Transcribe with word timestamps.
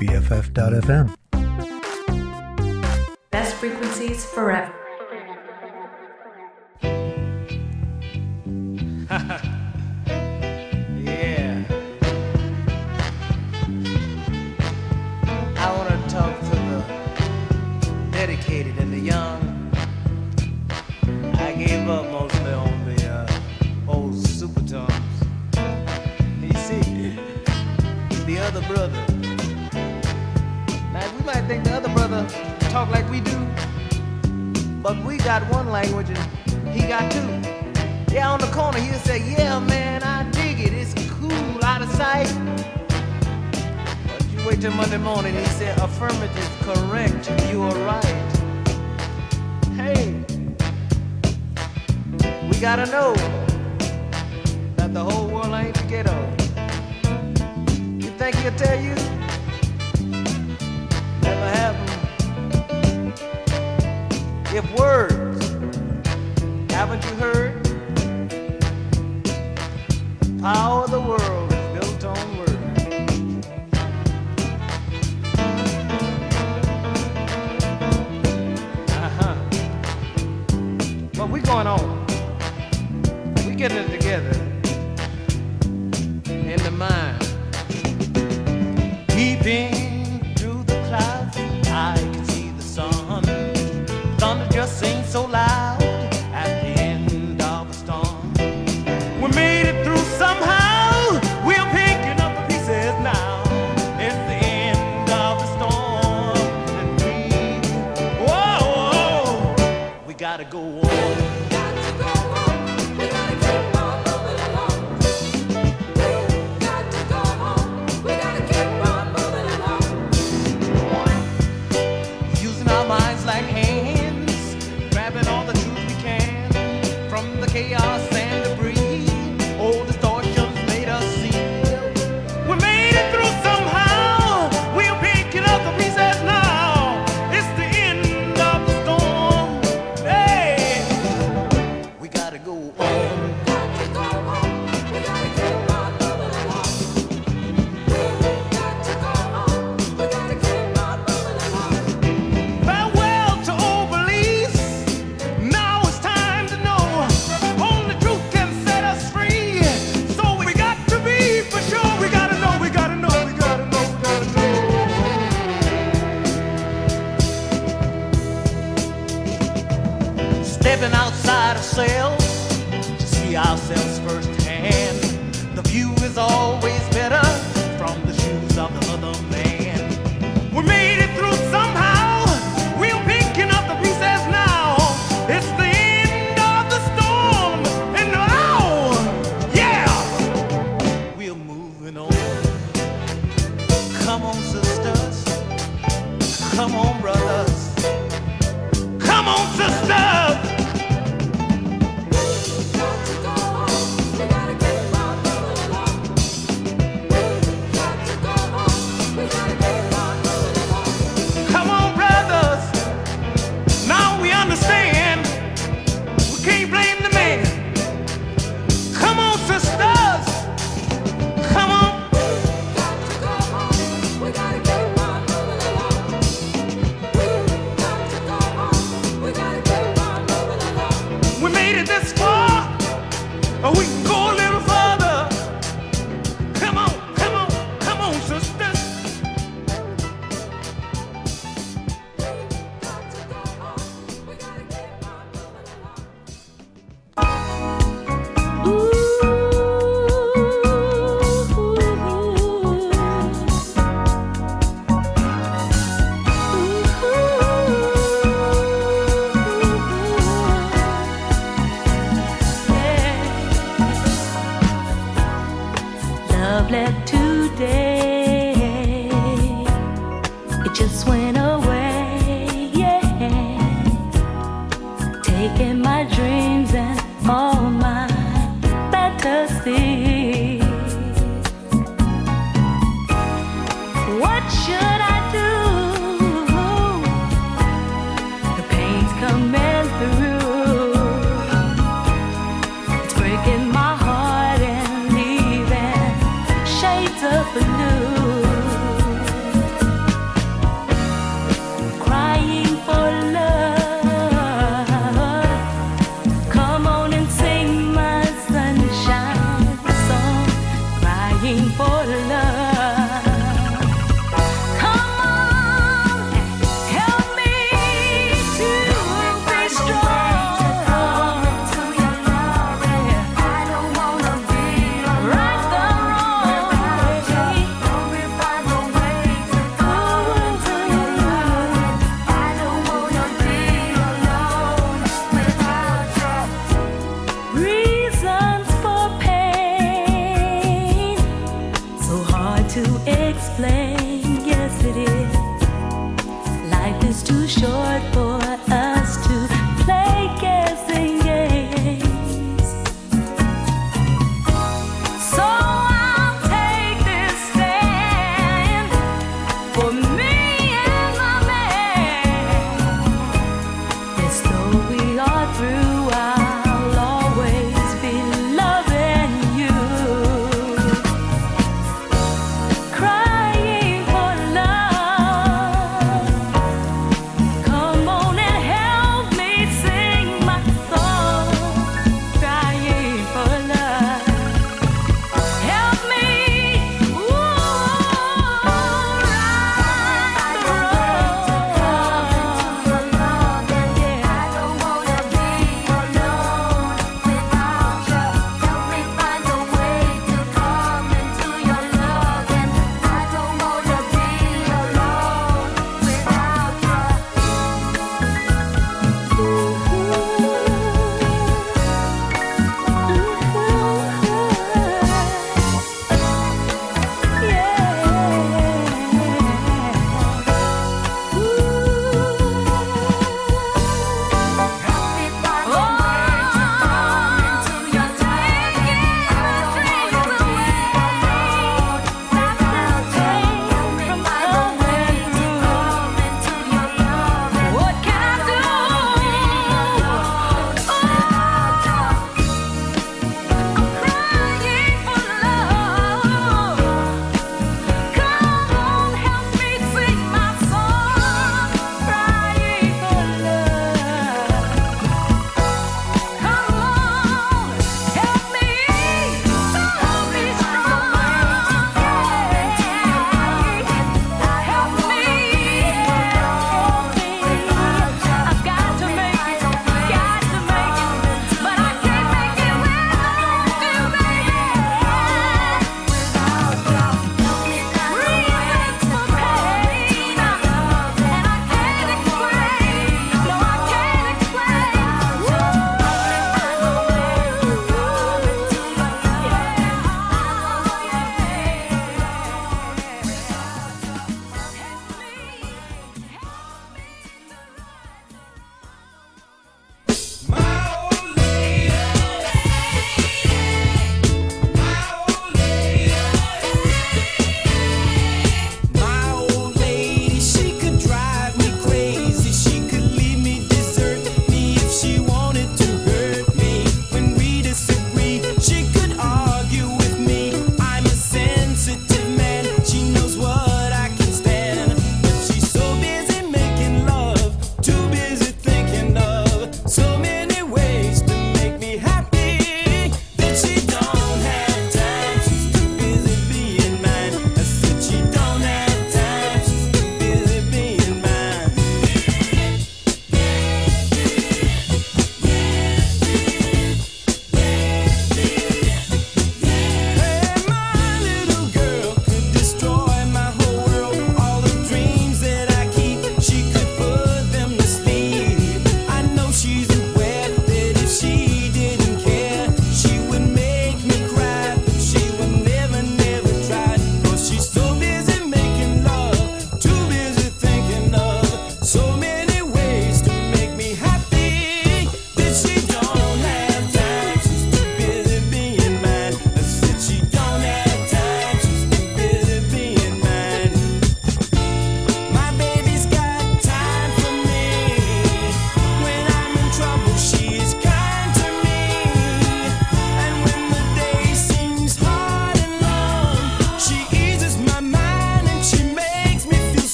BFF.FM. 0.00 1.14
Best 3.30 3.54
frequencies 3.56 4.24
forever. 4.24 4.72
yeah. 11.04 11.64
I 15.58 15.76
want 15.76 15.90
to 15.90 15.96
talk 16.08 16.40
to 16.40 16.46
the 16.48 16.82
dedicated 18.10 18.78
and 18.78 18.94
the 18.94 19.00
young. 19.00 19.70
I 21.34 21.52
gave 21.52 21.86
up 21.90 22.10
mostly 22.10 22.52
on 22.54 22.84
the 22.86 23.06
uh, 23.06 23.28
old 23.86 24.16
super. 24.16 24.60
You 26.40 26.54
see, 26.54 27.18
the 28.24 28.38
other 28.38 28.62
brother 28.62 29.09
brother 32.10 32.28
talk 32.70 32.88
like 32.90 33.08
we 33.08 33.20
do. 33.20 33.38
But 34.82 35.02
we 35.04 35.16
got 35.18 35.42
one 35.50 35.70
language 35.70 36.08
and 36.10 36.68
he 36.68 36.86
got 36.88 37.10
two. 37.12 37.28
Yeah, 38.12 38.32
on 38.32 38.40
the 38.40 38.50
corner 38.52 38.78
he'll 38.78 38.98
say, 38.98 39.18
yeah, 39.30 39.60
man, 39.60 40.02
I 40.02 40.28
dig 40.30 40.58
it. 40.58 40.72
It's 40.72 40.94
cool, 41.12 41.64
out 41.64 41.82
of 41.82 41.90
sight. 41.92 42.28
But 44.08 44.26
you 44.32 44.46
wait 44.46 44.60
till 44.60 44.72
Monday 44.72 44.98
morning, 44.98 45.34
he 45.34 45.44
said, 45.60 45.78
affirmative, 45.78 46.50
correct, 46.62 47.30
you 47.50 47.62
are 47.62 47.78
right. 47.92 48.30
Hey, 49.76 50.24
we 52.50 52.58
gotta 52.58 52.86
know 52.86 53.14
that 54.76 54.92
the 54.92 55.04
whole 55.04 55.28
world 55.28 55.54
ain't 55.54 55.74
the 55.74 55.84
ghetto. 55.84 56.18
You 58.04 58.10
think 58.18 58.34
he'll 58.36 58.56
tell 58.56 58.80
you? 58.80 59.19
if 64.52 64.78
words 64.78 65.48
haven't 66.72 67.04
you 67.04 67.14
heard? 67.16 67.39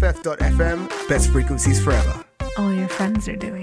BFF.FM, 0.00 1.08
best 1.10 1.28
frequencies 1.30 1.78
forever. 1.84 2.24
All 2.56 2.72
your 2.72 2.88
friends 2.88 3.28
are 3.28 3.36
doing 3.36 3.59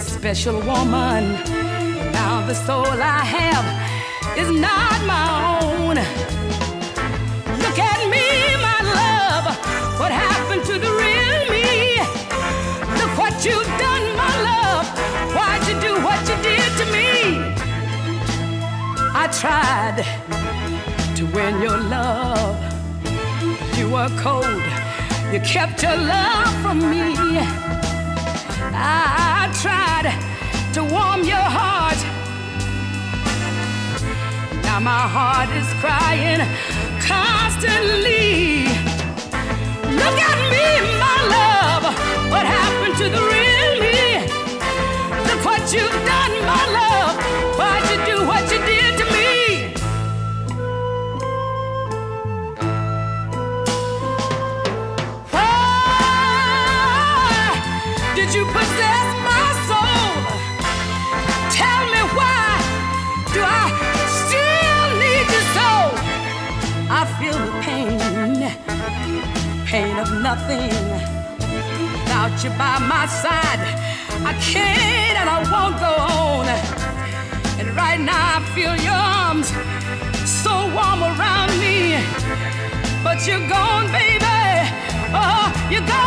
special 0.00 0.54
woman. 0.60 1.22
Now 2.12 2.46
the 2.46 2.54
soul 2.54 2.86
I 2.86 3.22
have 3.38 3.66
is 4.38 4.50
not 4.50 4.98
my 5.06 5.26
own. 5.62 5.96
Look 7.64 7.78
at 7.78 8.00
me, 8.14 8.26
my 8.68 8.80
love. 9.00 9.44
What 10.00 10.12
happened 10.12 10.64
to 10.70 10.74
the 10.84 10.92
real 11.02 11.40
me? 11.54 11.98
Look 12.98 13.12
what 13.18 13.34
you've 13.44 13.72
done, 13.84 14.04
my 14.16 14.34
love. 14.50 14.86
Why'd 15.34 15.62
you 15.68 15.76
do 15.80 15.92
what 16.06 16.20
you 16.28 16.36
did 16.48 16.70
to 16.80 16.86
me? 16.96 17.10
I 19.22 19.24
tried 19.42 19.98
to 21.16 21.24
win 21.36 21.60
your 21.60 21.78
love. 21.78 22.56
You 23.76 23.90
were 23.90 24.10
cold. 24.18 24.62
You 25.32 25.40
kept 25.40 25.82
your 25.82 25.96
love 25.96 26.54
from 26.62 26.78
me. 26.90 27.38
I 28.72 29.29
tried 29.62 30.08
to 30.72 30.82
warm 30.82 31.22
your 31.22 31.36
heart. 31.58 32.00
Now 34.64 34.80
my 34.80 35.04
heart 35.16 35.50
is 35.50 35.68
crying 35.84 36.40
constantly. 37.04 38.64
Look 40.00 40.18
at 40.30 40.38
me, 40.54 40.66
my 41.04 41.18
love. 41.36 41.84
What 42.32 42.46
happened 42.46 42.96
to 43.02 43.06
the 43.16 43.22
real 43.32 43.72
me? 43.84 44.24
Look 45.28 45.44
what 45.44 45.62
you've 45.74 46.00
done, 46.08 46.34
my 46.52 46.64
love. 46.80 47.14
Why'd 47.58 47.84
you 47.92 47.98
do 48.14 48.26
what 48.26 48.42
you 48.50 48.58
did 48.64 48.69
pain 69.70 69.96
of 70.00 70.10
nothing. 70.20 70.68
Without 71.92 72.34
you 72.42 72.50
by 72.58 72.76
my 72.94 73.06
side, 73.06 73.60
I 74.26 74.32
can't 74.50 75.16
and 75.20 75.28
I 75.30 75.38
won't 75.52 75.78
go 75.78 75.92
on. 76.26 76.46
And 77.60 77.68
right 77.76 78.00
now 78.00 78.38
I 78.38 78.40
feel 78.52 78.74
your 78.86 79.00
arms 79.20 79.48
so 80.42 80.50
warm 80.74 81.02
around 81.04 81.52
me. 81.60 82.02
But 83.04 83.24
you're 83.28 83.46
gone, 83.48 83.86
baby. 83.92 84.26
Oh, 85.14 85.68
you're 85.70 85.86
gone. 85.86 85.99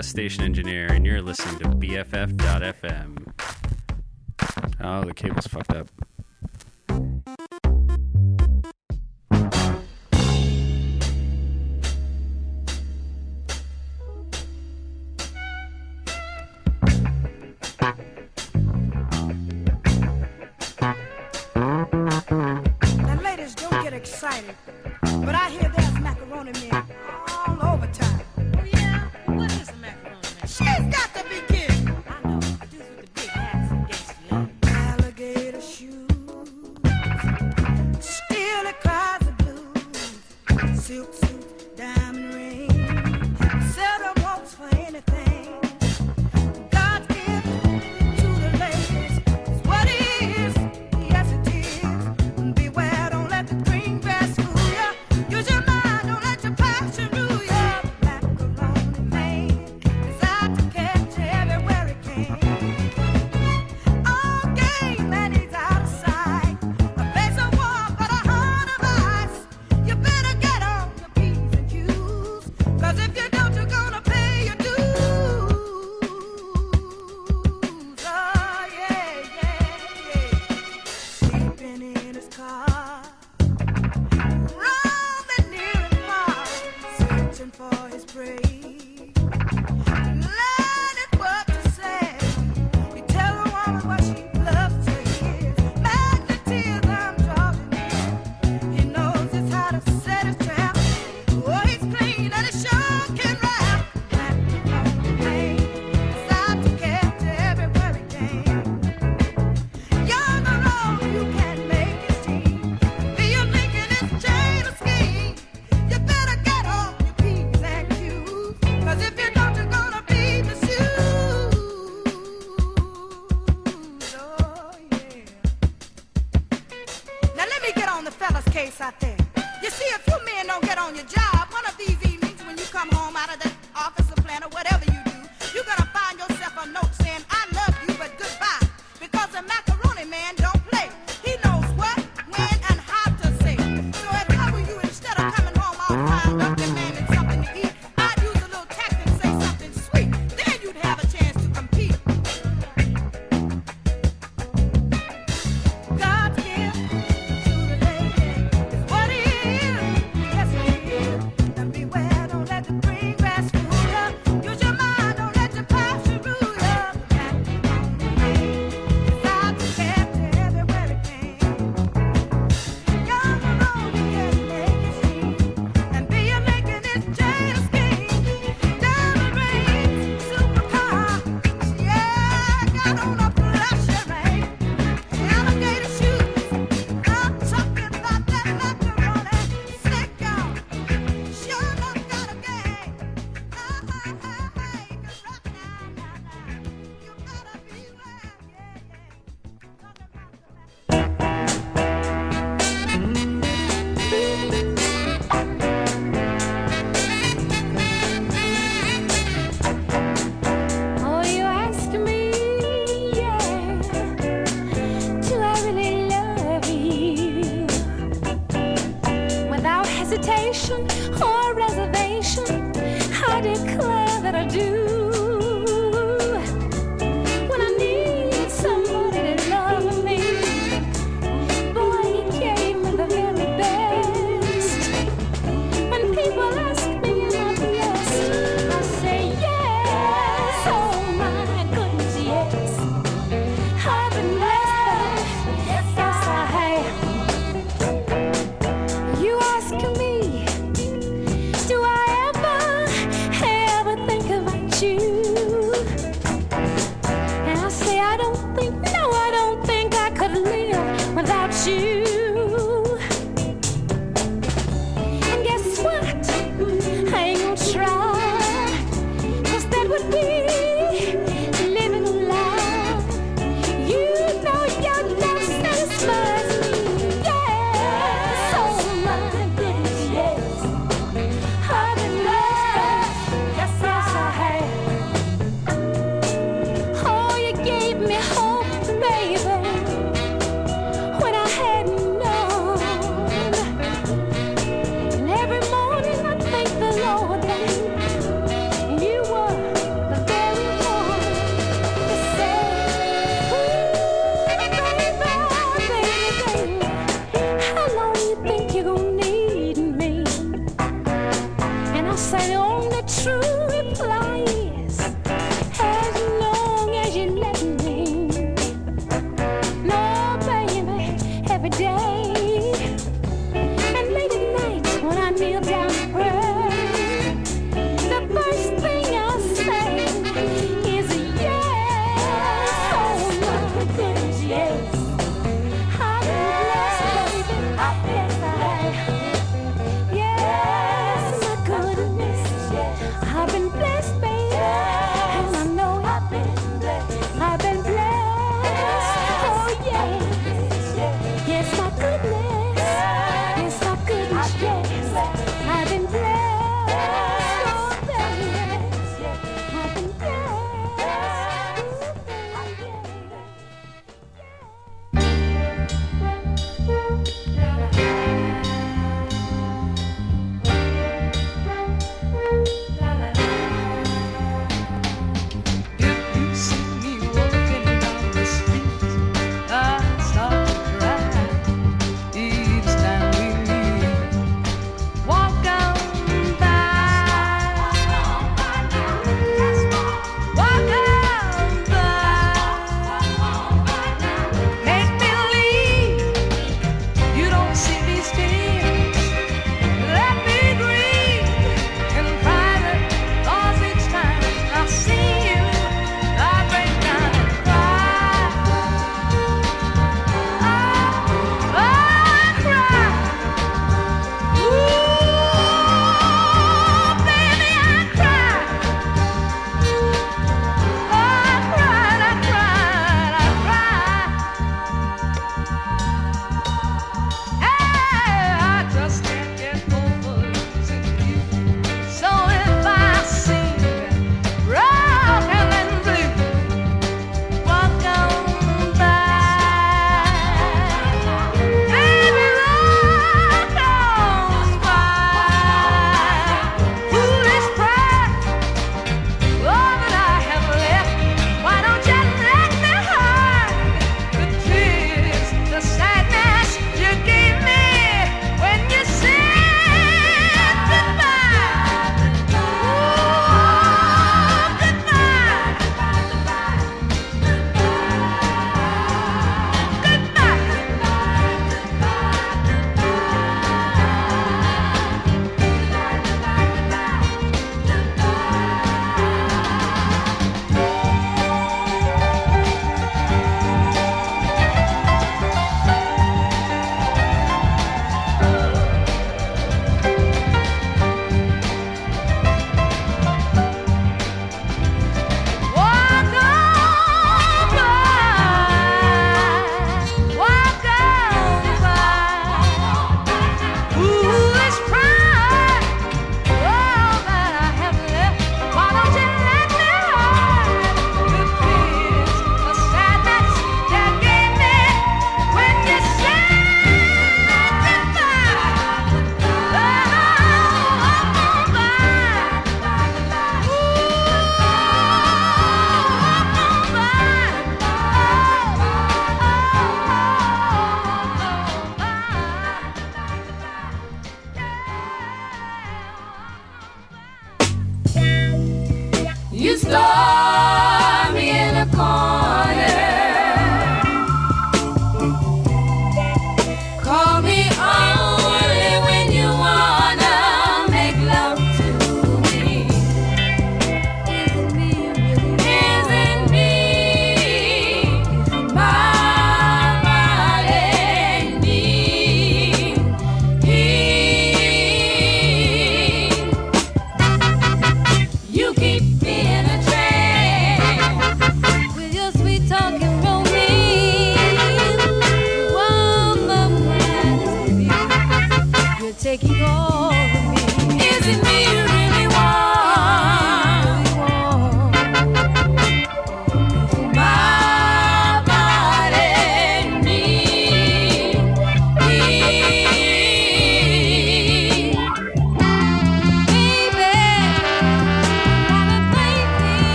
podcast 0.00 0.04
station 0.04 0.42
engineer, 0.44 0.86
and 0.86 1.04
you're 1.06 1.22
listening 1.22 1.58
to 1.58 1.68
BFF.FM. 1.68 3.32
Oh, 4.80 5.04
the 5.04 5.14
cable's 5.14 5.46
fucked 5.46 5.74
up. 5.74 5.88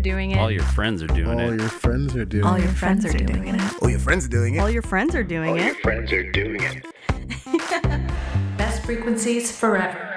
Doing 0.00 0.32
it. 0.32 0.38
All 0.38 0.50
your 0.50 0.62
friends 0.62 1.02
are 1.02 1.06
doing 1.06 1.38
it. 1.38 1.44
All 1.44 1.52
it. 1.52 1.60
your 1.60 1.68
friends 1.68 2.16
are 2.16 2.24
doing 2.24 2.44
it. 2.44 2.48
All 2.48 2.56
it. 2.56 2.62
your 2.62 2.72
friends 2.72 3.04
are 3.04 3.12
doing 3.18 3.48
it. 3.48 3.60
All 3.82 3.90
your 3.90 3.98
friends 4.00 4.26
are 4.26 4.28
doing 4.28 4.54
it. 4.54 4.60
All 4.60 4.70
your 4.70 4.82
friends 4.82 5.14
are 5.14 5.22
doing 5.24 5.56
it. 5.56 5.60
All 5.60 5.64
your 5.66 5.74
friends 5.74 6.12
are 6.12 6.30
doing 6.32 6.60
it. 6.62 6.84
Best 8.58 8.84
frequencies 8.84 9.52
forever. 9.52 10.09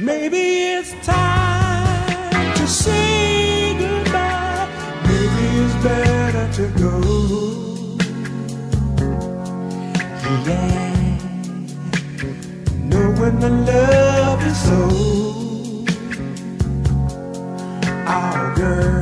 Maybe 0.00 0.38
it's 0.76 0.92
time 1.04 2.54
to 2.54 2.66
say 2.68 3.76
goodbye. 3.76 4.68
Maybe 5.02 5.44
it's 5.64 5.74
better 5.82 6.46
to 6.52 6.68
go. 6.78 6.94
Yeah. 10.46 11.18
Knowing 12.84 13.40
the 13.40 13.50
love 13.50 14.46
is 14.46 14.56
so. 14.68 14.82
Our 18.06 18.54
girl. 18.54 18.97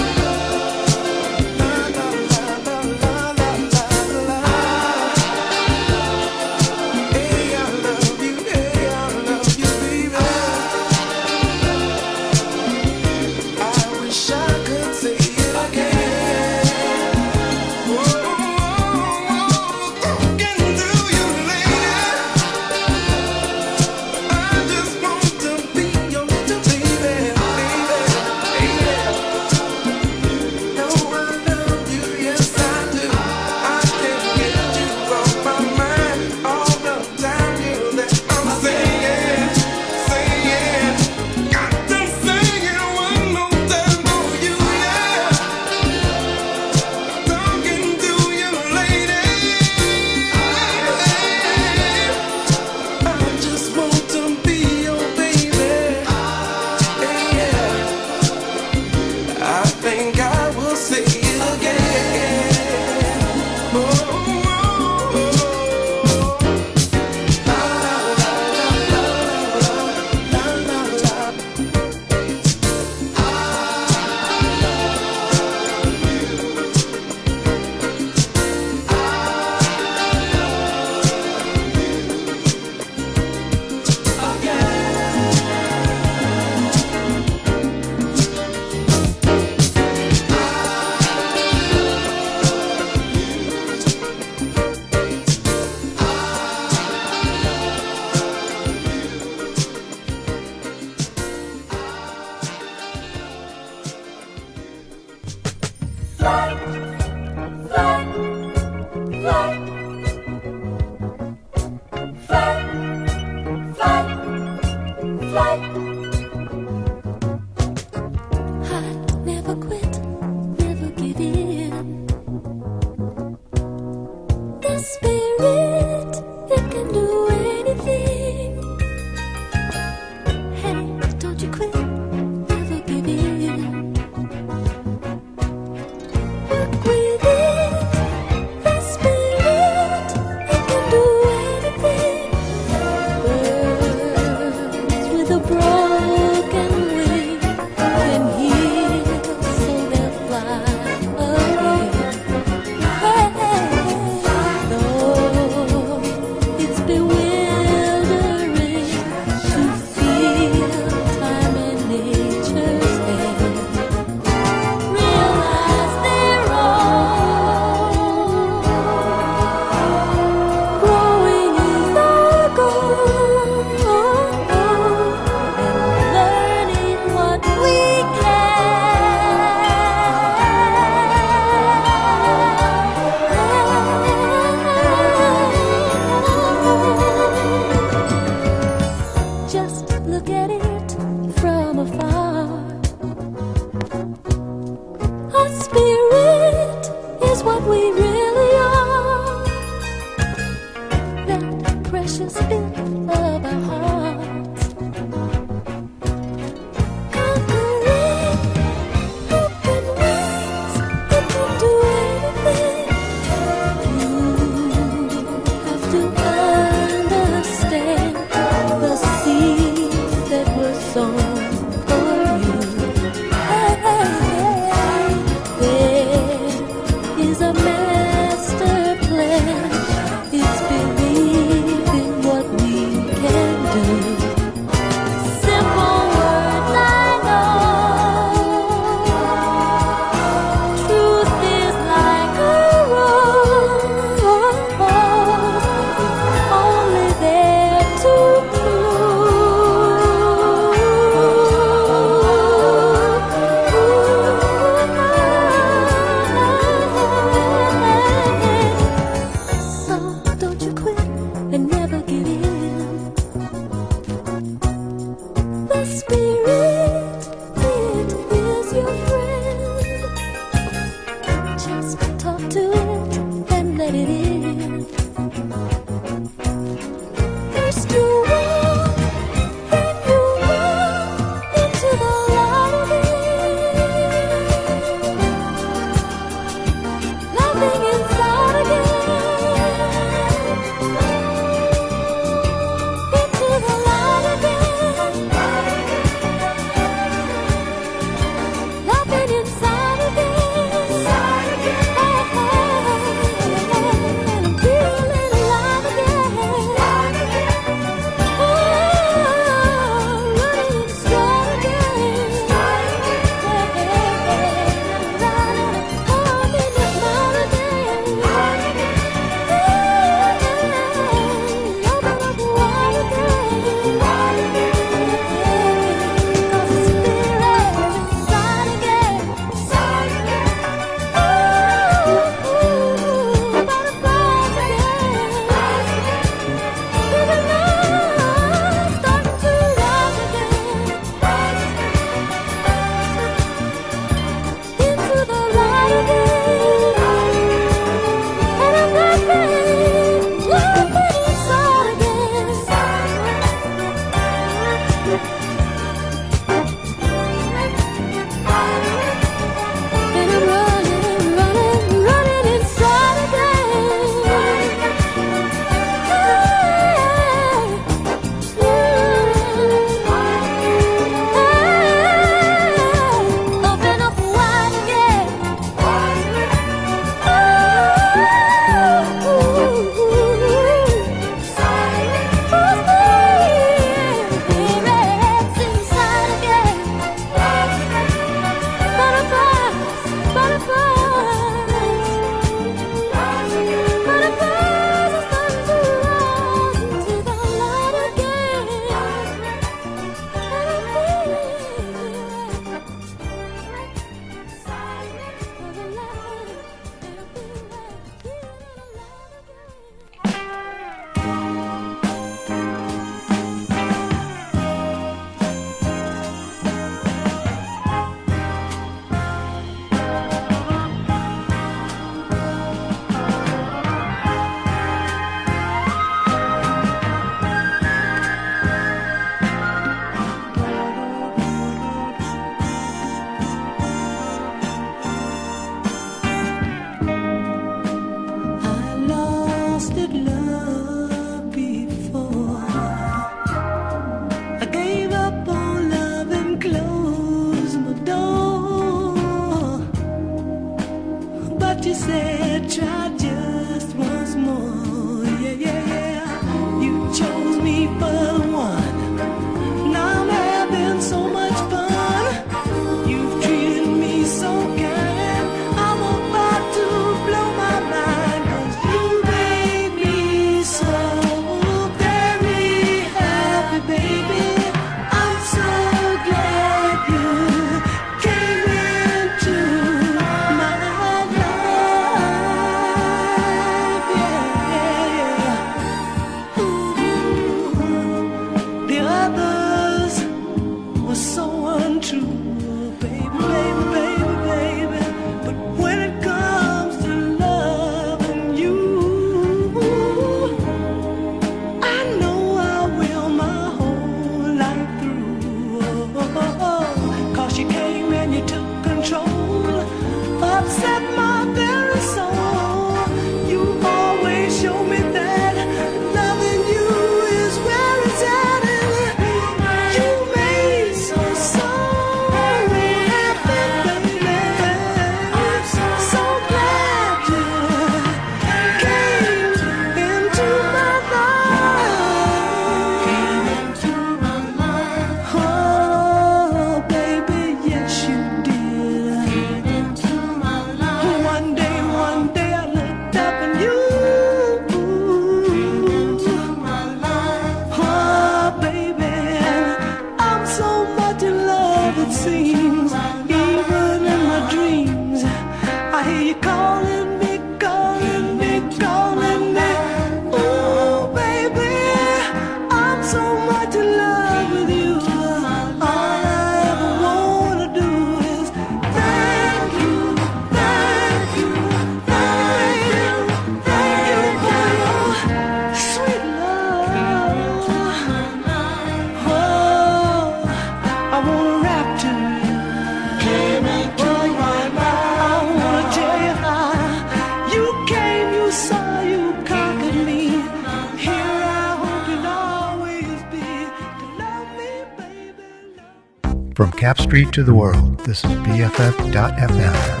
Street 597.11 597.33
to 597.33 597.43
the 597.43 597.53
World. 597.53 597.99
This 598.05 598.23
is 598.23 598.31
BFF.FM. 598.31 600.00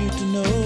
you 0.00 0.08
to 0.10 0.24
know. 0.24 0.59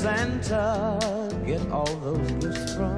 Santa 0.00 1.28
get 1.44 1.60
all 1.70 1.84
those 1.96 2.30
gifts 2.40 2.74
from? 2.74 2.96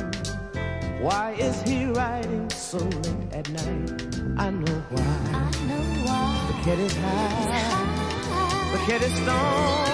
Why 1.00 1.32
is 1.32 1.60
he 1.62 1.86
riding 1.86 2.48
so 2.50 2.78
late 2.78 3.32
at 3.32 3.50
night? 3.50 3.90
I 4.38 4.50
know 4.50 4.78
why. 4.90 5.02
I 5.32 5.50
know 5.66 5.82
why. 6.06 6.46
The 6.46 6.54
cat 6.62 6.78
is 6.78 6.94
high. 6.94 8.70
The 8.70 8.78
cat 8.86 9.02
is 9.02 9.14
stoned. 9.14 9.91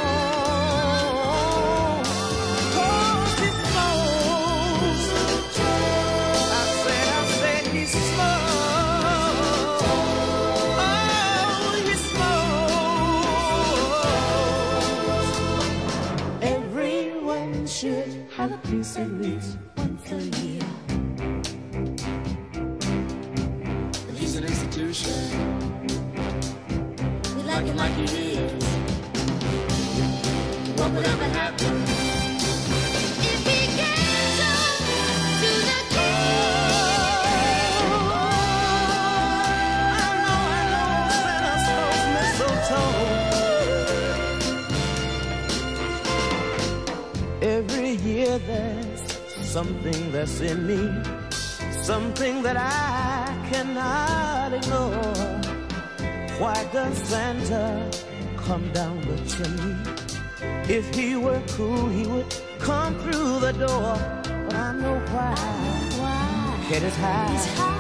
to 18.99 19.05
me. 19.05 19.38
darkness 50.29 50.41
in 50.41 50.67
me, 50.67 51.83
something 51.83 52.43
that 52.43 52.57
I 52.57 53.49
cannot 53.51 54.53
ignore. 54.53 55.15
Why 56.39 56.65
does 56.73 56.97
Santa 56.99 57.91
come 58.37 58.71
down 58.73 59.01
the 59.03 59.17
chimney? 59.29 59.77
If 60.69 60.95
he 60.95 61.17
were 61.17 61.43
cool, 61.49 61.89
he 61.89 62.07
would 62.07 62.27
come 62.59 62.99
through 63.01 63.41
the 63.41 63.53
door. 63.53 63.97
But 64.47 64.55
I 64.55 64.73
know 64.73 64.99
why. 65.13 65.35
I 65.37 65.89
know 65.89 66.03
why. 66.03 66.65
Head 66.69 66.83
is 66.83 66.97
high. 66.97 67.78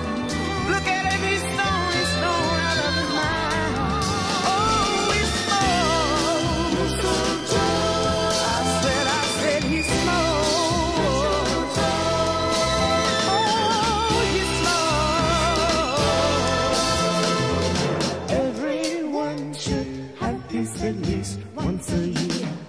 once 21.55 21.93
a 21.93 22.07
year. 22.07 22.68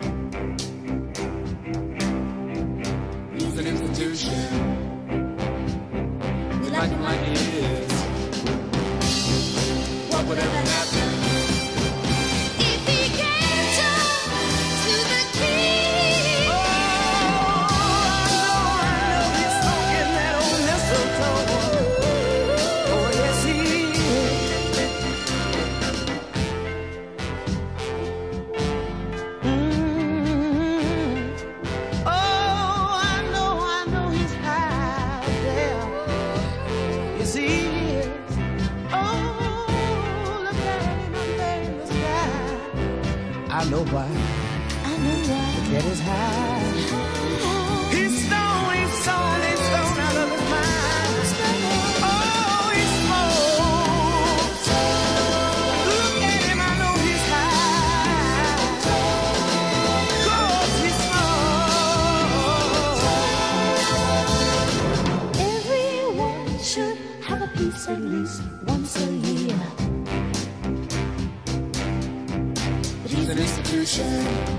attention 74.00 74.59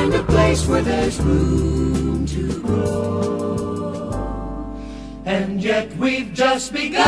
find 0.00 0.14
a 0.14 0.22
place 0.22 0.66
where 0.66 0.80
there's 0.80 1.20
room 1.20 2.24
to 2.24 2.62
grow. 2.62 4.10
And 5.26 5.62
yet 5.62 5.94
we've 5.96 6.32
just 6.32 6.72
begun. 6.72 7.04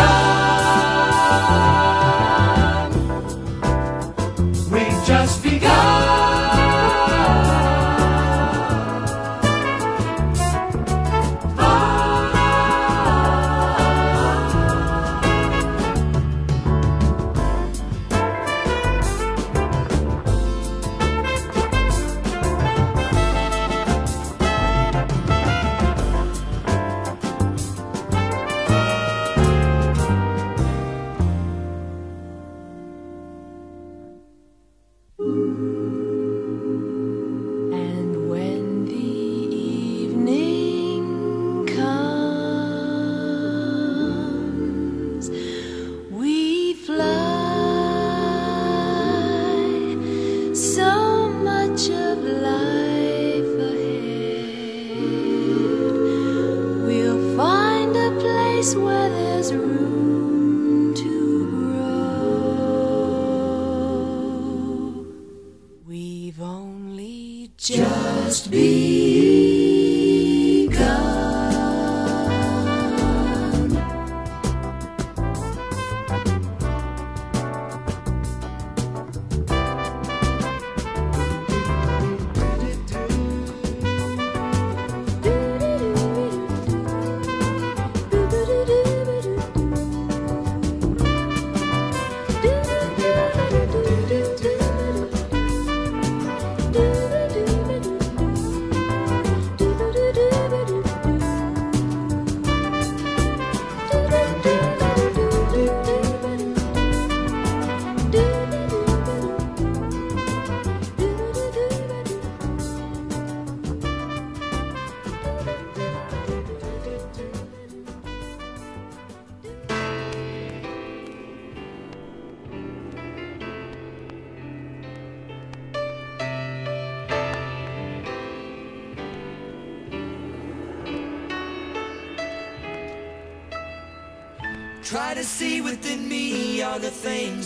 We've 4.70 5.04
just 5.06 5.42
begun. 5.42 6.21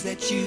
That 0.07 0.31
you 0.31 0.46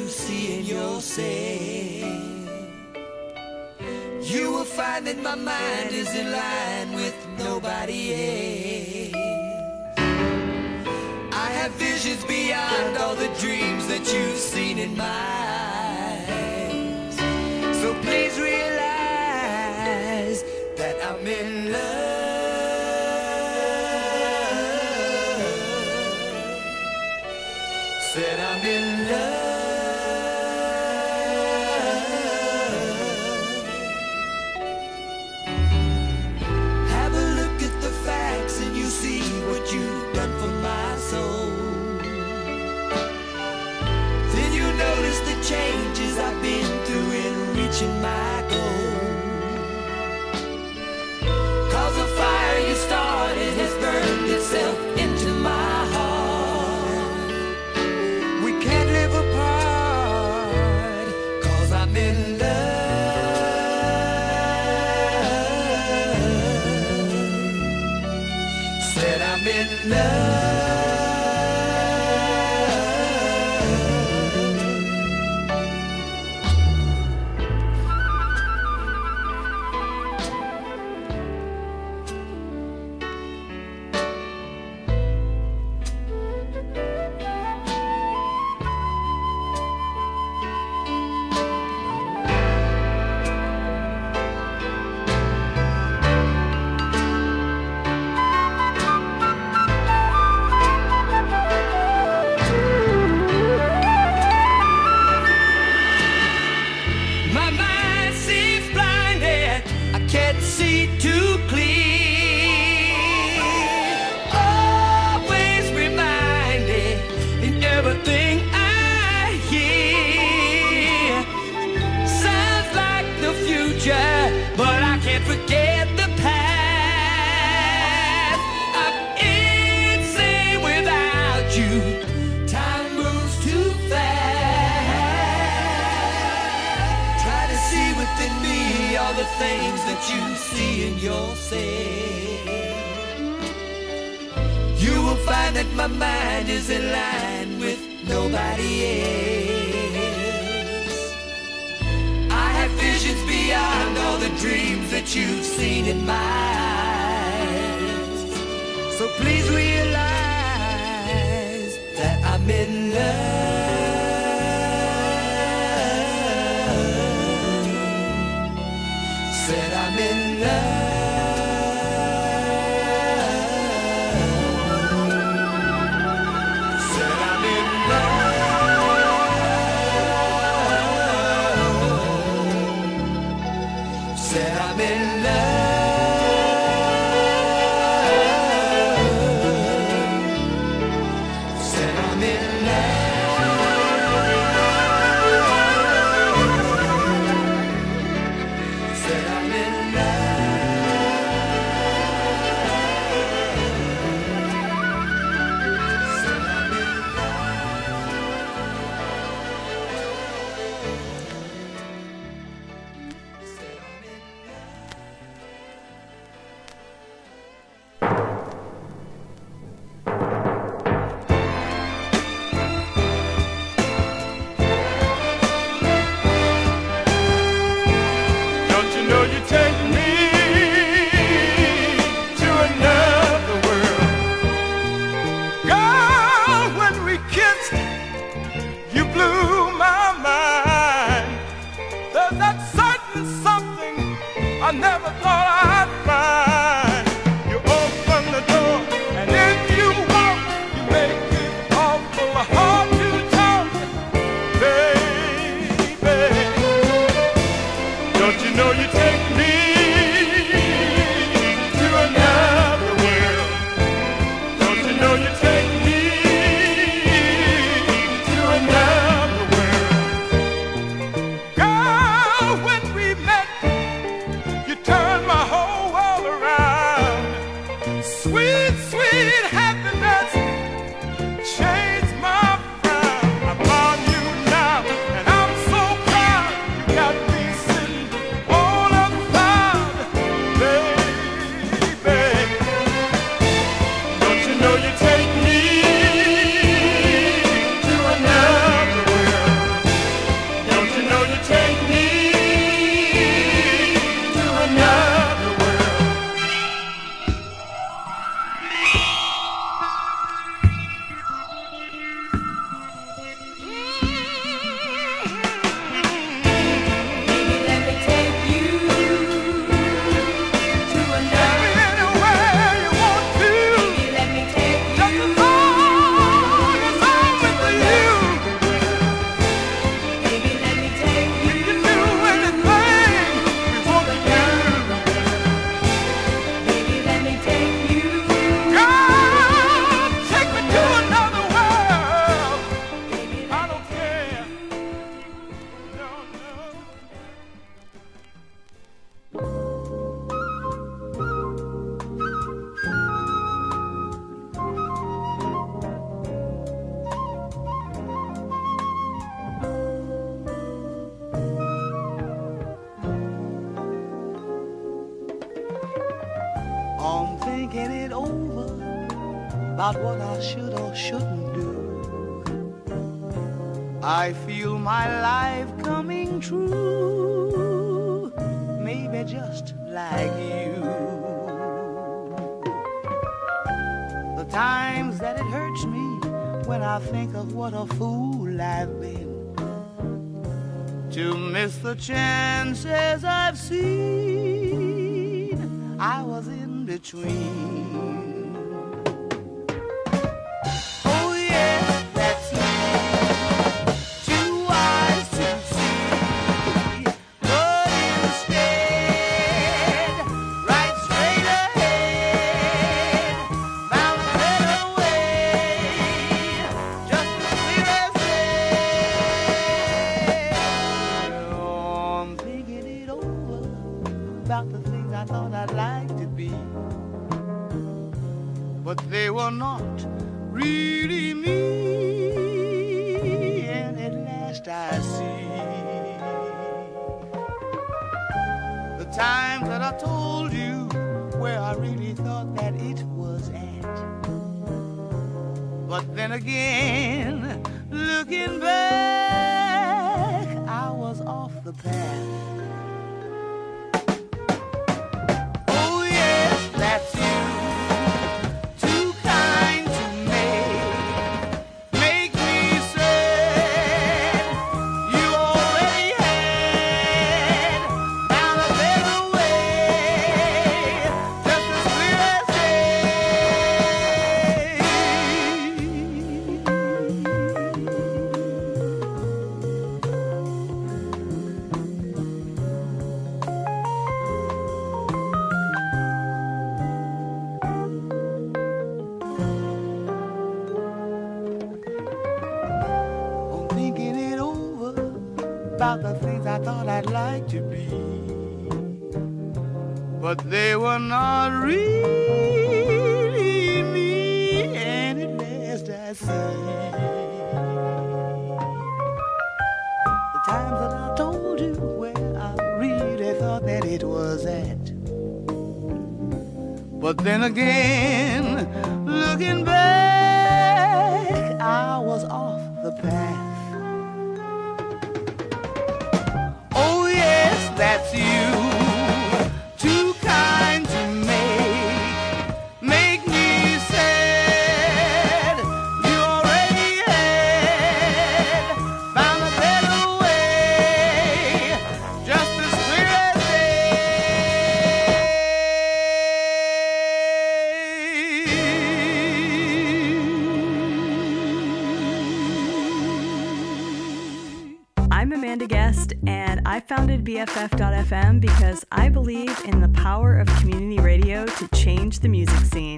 BFF.FM 557.40 558.41
because 558.41 558.86
I 558.91 559.07
believe 559.07 559.64
in 559.64 559.80
the 559.80 559.88
power 559.88 560.38
of 560.38 560.48
community 560.57 560.99
radio 560.99 561.45
to 561.45 561.68
change 561.70 562.20
the 562.20 562.28
music 562.28 562.60
scene. 562.66 562.98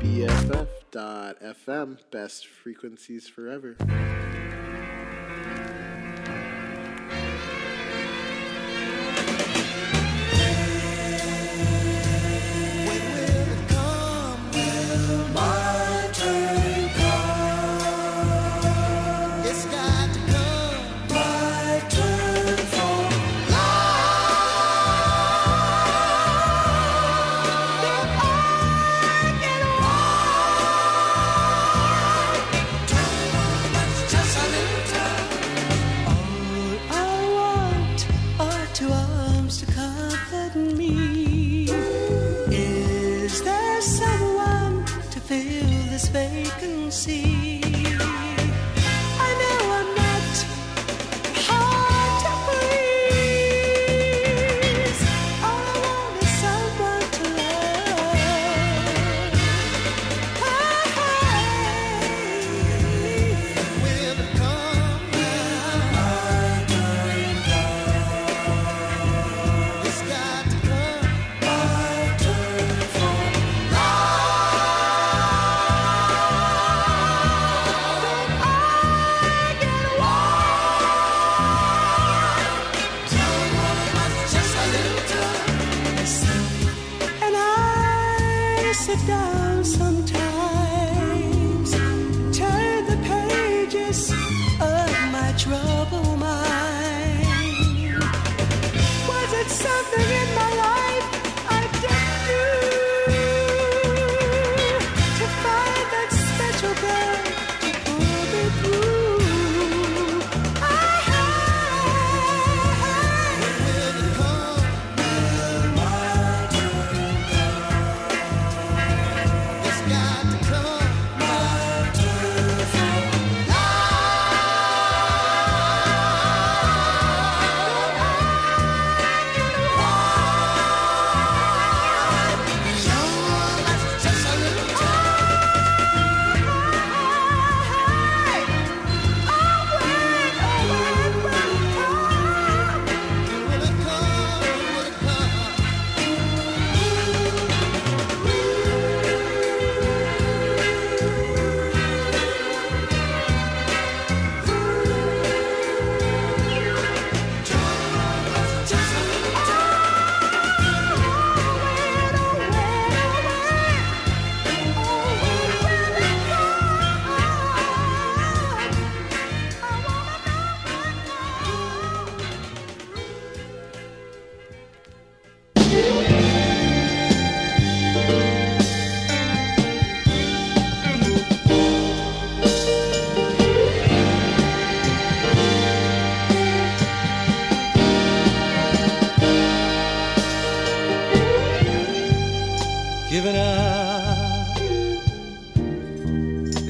BFF.FM, 0.00 1.98
best 2.10 2.46
frequencies 2.46 3.28
forever. 3.28 3.76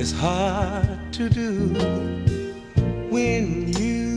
Is 0.01 0.13
hard 0.13 1.13
to 1.13 1.29
do 1.29 1.69
when 3.11 3.71
you 3.75 4.10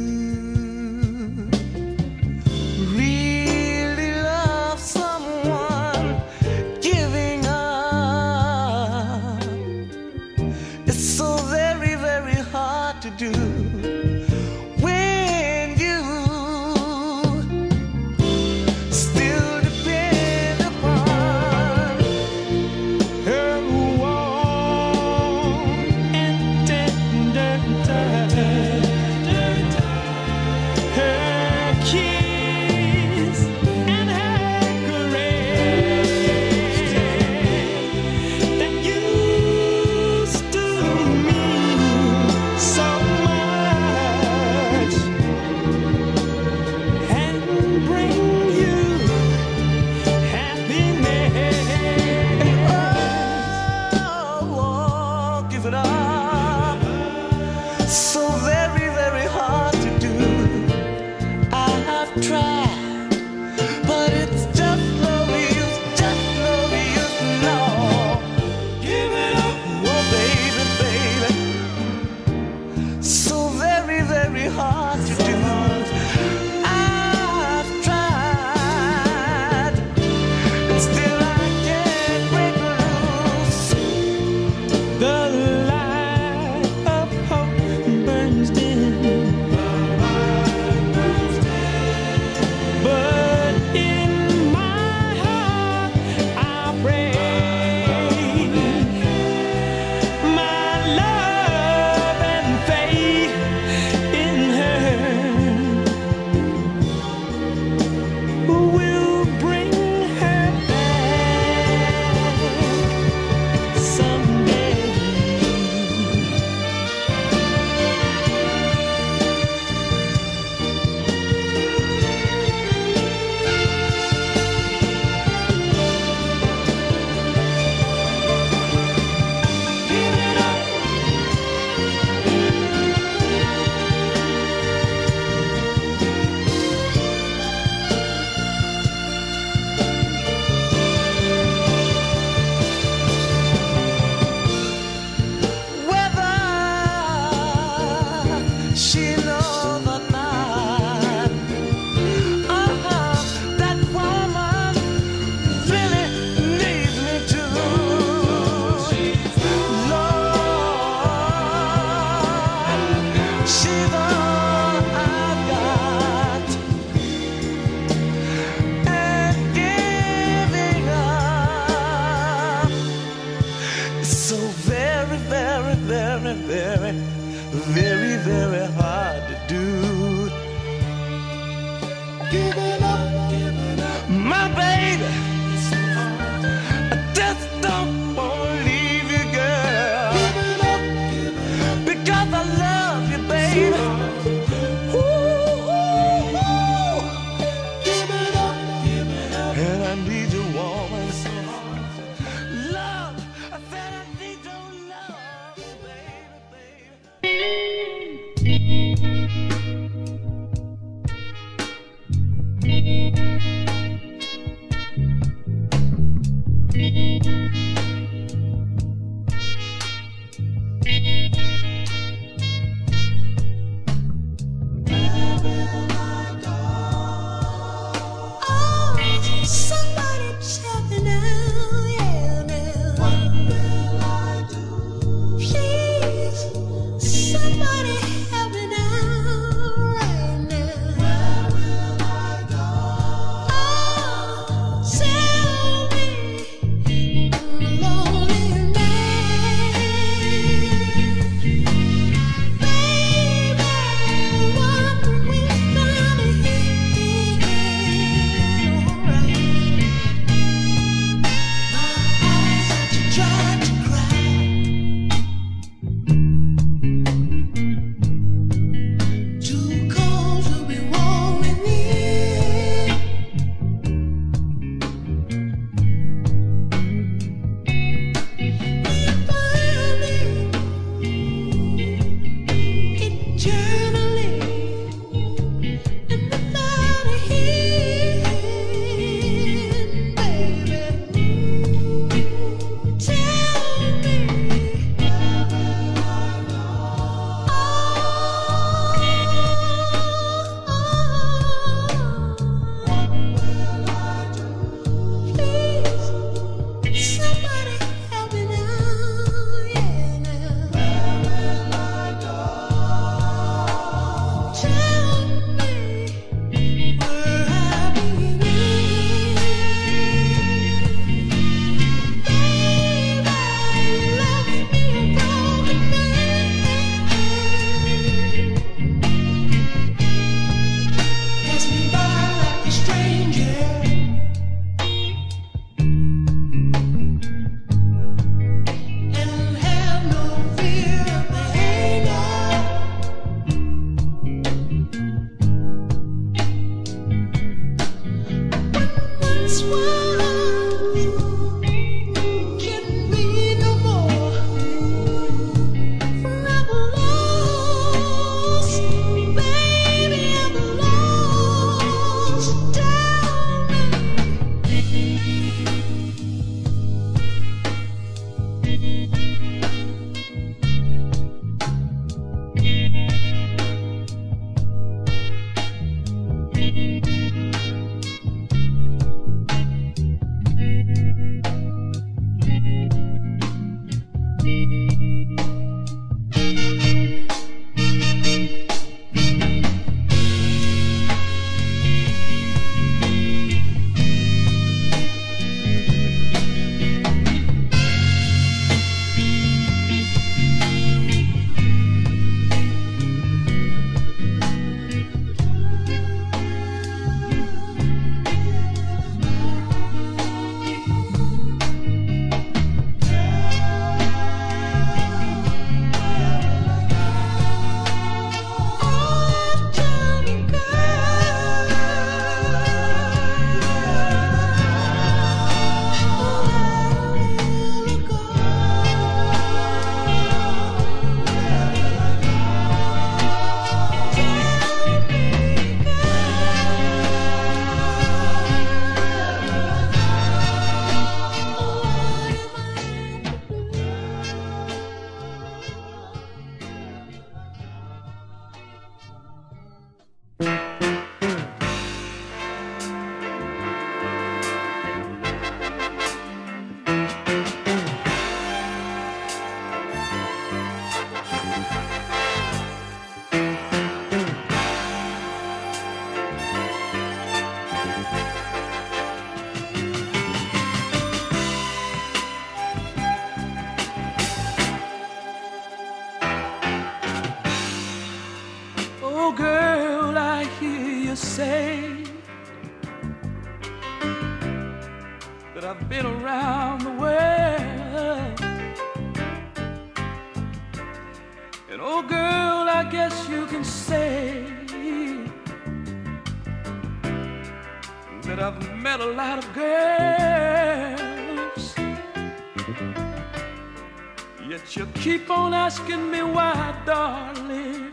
on 505.34 505.54
asking 505.54 506.12
me 506.12 506.22
why, 506.22 506.54
darling. 506.86 507.92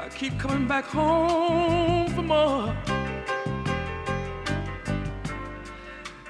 I 0.00 0.08
keep 0.08 0.38
coming 0.38 0.66
back 0.68 0.84
home 0.84 2.08
for 2.14 2.22
more. 2.22 2.76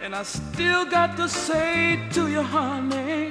And 0.02 0.14
I 0.14 0.22
still 0.22 0.84
got 0.84 1.16
to 1.16 1.28
say 1.28 2.00
to 2.12 2.28
you, 2.28 2.42
honey. 2.42 3.23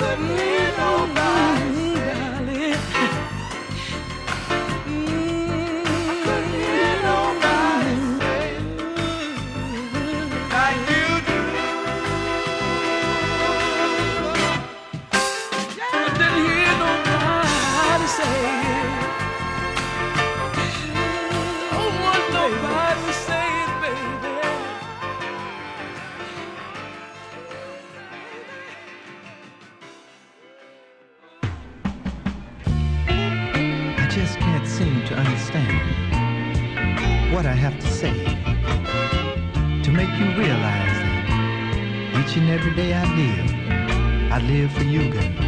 couldn't. 0.00 0.69
Live 44.50 44.72
for 44.72 44.82
you, 44.82 45.12
girl. 45.12 45.39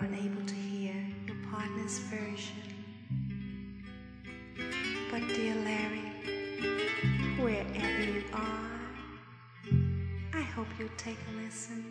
unable 0.00 0.44
to 0.44 0.54
hear 0.54 0.94
your 1.26 1.36
partner's 1.50 1.98
version. 1.98 2.62
But, 5.10 5.20
dear 5.28 5.54
Larry, 5.56 6.12
wherever 7.40 8.02
you 8.02 8.24
are, 8.32 8.80
I 10.32 10.42
hope 10.42 10.66
you'll 10.78 10.88
take 10.96 11.18
a 11.32 11.44
listen. 11.44 11.84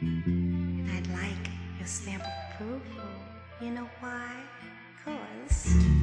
And 0.00 0.90
I'd 0.90 1.06
like 1.08 1.50
your 1.78 1.86
stamp 1.86 2.22
of 2.22 2.32
approval. 2.54 3.10
You 3.60 3.70
know 3.72 3.88
why? 4.00 4.30
Cause. 5.04 5.97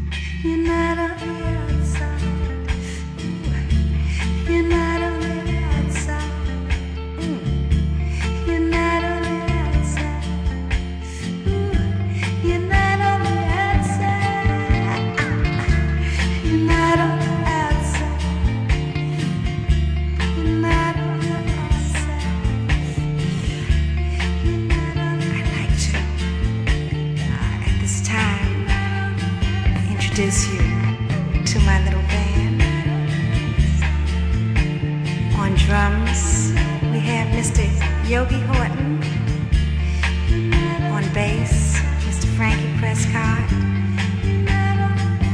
Prescott 42.95 43.51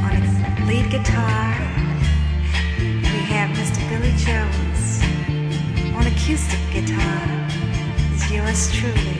on 0.01 0.67
lead 0.67 0.89
guitar. 0.89 1.53
We 2.79 3.21
have 3.29 3.55
Mr. 3.55 3.87
Billy 3.87 4.13
Jones 4.17 5.03
on 5.95 6.07
acoustic 6.07 6.59
guitar. 6.73 7.21
It's 8.13 8.31
yours 8.31 8.71
truly. 8.73 9.19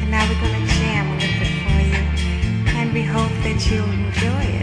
And 0.00 0.12
now 0.12 0.24
we're 0.28 0.40
going 0.40 0.64
to 0.64 0.74
jam 0.74 1.08
a 1.08 1.14
little 1.14 1.40
bit 1.40 1.54
for 1.64 1.80
you. 1.90 2.02
And 2.78 2.94
we 2.94 3.02
hope 3.02 3.32
that 3.42 3.68
you'll 3.68 3.90
enjoy 3.90 4.42
it. 4.42 4.53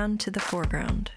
background 0.00 0.18
to 0.20 0.30
the 0.30 0.40
foreground. 0.40 1.10